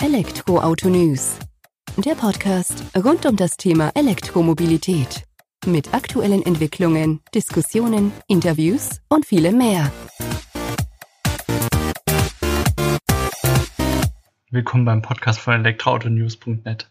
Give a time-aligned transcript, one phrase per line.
[0.00, 1.40] Elektroauto News.
[1.96, 5.24] Der Podcast rund um das Thema Elektromobilität.
[5.66, 9.90] Mit aktuellen Entwicklungen, Diskussionen, Interviews und vielem mehr.
[14.50, 16.88] Willkommen beim Podcast von elektroautonews.net.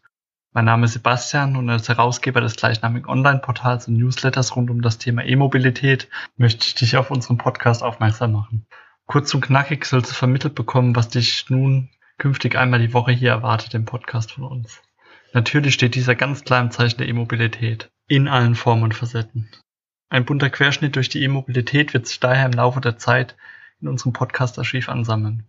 [0.52, 4.98] Mein Name ist Sebastian und als Herausgeber des gleichnamigen Online-Portals und Newsletters rund um das
[4.98, 8.68] Thema E-Mobilität möchte ich dich auf unseren Podcast aufmerksam machen.
[9.06, 13.32] Kurz und knackig sollst du vermittelt bekommen, was dich nun künftig einmal die Woche hier
[13.32, 14.82] erwartet im Podcast von uns.
[15.34, 17.90] Natürlich steht dieser ganz klar im Zeichen der E-Mobilität.
[18.08, 19.50] In allen Formen und Facetten.
[20.10, 23.36] Ein bunter Querschnitt durch die E-Mobilität wird sich daher im Laufe der Zeit
[23.82, 25.48] in unserem Podcast-Archiv ansammeln.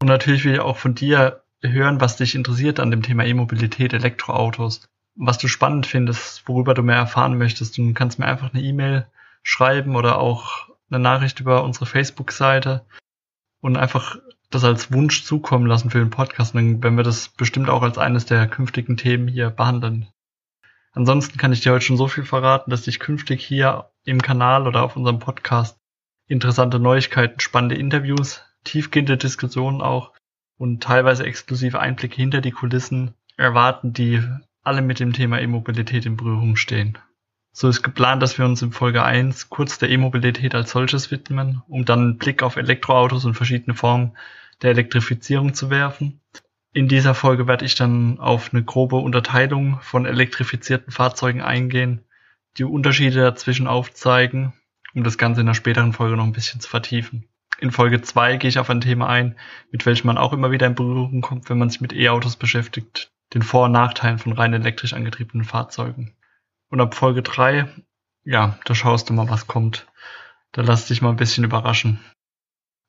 [0.00, 3.92] Und natürlich will ich auch von dir hören, was dich interessiert an dem Thema E-Mobilität,
[3.92, 7.76] Elektroautos, was du spannend findest, worüber du mehr erfahren möchtest.
[7.76, 9.06] Du kannst mir einfach eine E-Mail
[9.42, 12.86] schreiben oder auch eine Nachricht über unsere Facebook-Seite
[13.60, 14.16] und einfach
[14.50, 16.54] das als Wunsch zukommen lassen für den Podcast.
[16.54, 20.08] dann werden wir das bestimmt auch als eines der künftigen Themen hier behandeln.
[20.92, 24.66] Ansonsten kann ich dir heute schon so viel verraten, dass ich künftig hier im Kanal
[24.66, 25.78] oder auf unserem Podcast
[26.26, 30.12] interessante Neuigkeiten, spannende Interviews, tiefgehende Diskussionen auch
[30.58, 34.22] und teilweise exklusive Einblicke hinter die Kulissen erwarten, die
[34.62, 36.98] alle mit dem Thema E-Mobilität in Berührung stehen.
[37.52, 41.62] So ist geplant, dass wir uns in Folge 1 kurz der E-Mobilität als solches widmen,
[41.68, 44.16] um dann einen Blick auf Elektroautos und verschiedene Formen
[44.62, 46.20] der Elektrifizierung zu werfen.
[46.72, 52.04] In dieser Folge werde ich dann auf eine grobe Unterteilung von elektrifizierten Fahrzeugen eingehen,
[52.58, 54.52] die Unterschiede dazwischen aufzeigen,
[54.94, 57.28] um das Ganze in einer späteren Folge noch ein bisschen zu vertiefen.
[57.58, 59.36] In Folge 2 gehe ich auf ein Thema ein,
[59.70, 63.12] mit welchem man auch immer wieder in Berührung kommt, wenn man sich mit E-Autos beschäftigt,
[63.34, 66.14] den Vor- und Nachteilen von rein elektrisch angetriebenen Fahrzeugen.
[66.70, 67.68] Und ab Folge 3,
[68.24, 69.86] ja, da schaust du mal, was kommt.
[70.52, 72.00] Da lass dich mal ein bisschen überraschen.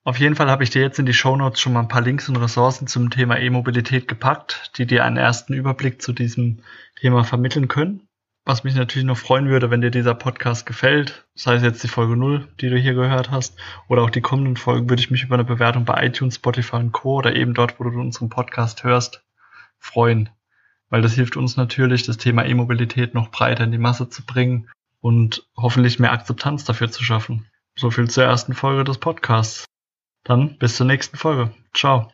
[0.03, 2.01] Auf jeden Fall habe ich dir jetzt in die Show Notes schon mal ein paar
[2.01, 6.63] Links und Ressourcen zum Thema E-Mobilität gepackt, die dir einen ersten Überblick zu diesem
[6.99, 8.07] Thema vermitteln können.
[8.43, 11.87] Was mich natürlich noch freuen würde, wenn dir dieser Podcast gefällt, sei es jetzt die
[11.87, 15.23] Folge 0, die du hier gehört hast, oder auch die kommenden Folgen, würde ich mich
[15.23, 17.17] über eine Bewertung bei iTunes, Spotify und Co.
[17.17, 19.23] oder eben dort, wo du unseren Podcast hörst,
[19.77, 20.29] freuen.
[20.89, 24.67] Weil das hilft uns natürlich, das Thema E-Mobilität noch breiter in die Masse zu bringen
[24.99, 27.45] und hoffentlich mehr Akzeptanz dafür zu schaffen.
[27.75, 29.65] So viel zur ersten Folge des Podcasts.
[30.23, 31.53] Dann bis zur nächsten Folge.
[31.73, 32.11] Ciao.